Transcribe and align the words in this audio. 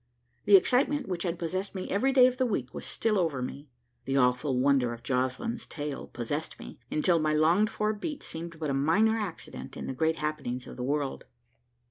The 0.45 0.55
excitement 0.55 1.07
which 1.07 1.21
had 1.21 1.37
possessed 1.37 1.75
me 1.75 1.87
every 1.91 2.11
day 2.11 2.25
of 2.25 2.37
the 2.37 2.45
week 2.47 2.73
was 2.73 2.87
still 2.87 3.19
over 3.19 3.39
me. 3.39 3.69
The 4.05 4.17
awful 4.17 4.57
wonder 4.59 4.93
of 4.93 5.03
Joslinn's 5.03 5.67
tale 5.67 6.07
possessed 6.07 6.57
me, 6.57 6.79
until 6.89 7.19
my 7.19 7.35
longed 7.35 7.69
for 7.69 7.93
beat 7.93 8.23
seemed 8.23 8.57
but 8.57 8.71
a 8.71 8.73
minor 8.73 9.17
accident 9.19 9.77
in 9.77 9.85
the 9.85 9.93
great 9.93 10.15
happenings 10.15 10.65
of 10.65 10.75
the 10.75 10.83
world. 10.83 11.25